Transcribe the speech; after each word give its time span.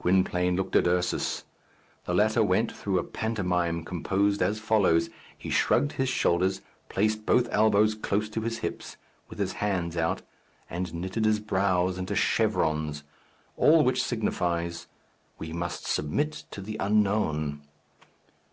Gwynplaine 0.00 0.56
looked 0.56 0.74
at 0.74 0.88
Ursus. 0.88 1.44
The 2.04 2.14
latter 2.14 2.42
went 2.42 2.72
through 2.72 2.98
a 2.98 3.04
pantomime 3.04 3.84
composed 3.84 4.42
as 4.42 4.58
follows: 4.58 5.08
he 5.38 5.50
shrugged 5.50 5.92
his 5.92 6.08
shoulders, 6.08 6.62
placed 6.88 7.24
both 7.24 7.46
elbows 7.52 7.94
close 7.94 8.28
to 8.30 8.40
his 8.40 8.58
hips, 8.58 8.96
with 9.28 9.38
his 9.38 9.52
hands 9.52 9.96
out, 9.96 10.22
and 10.68 10.92
knitted 10.92 11.24
his 11.24 11.38
brows 11.38 11.96
into 11.96 12.16
chevrons 12.16 13.04
all 13.56 13.84
which 13.84 14.02
signifies, 14.02 14.88
"We 15.38 15.52
must 15.52 15.86
submit 15.86 16.42
to 16.50 16.60
the 16.60 16.76
unknown." 16.80 17.62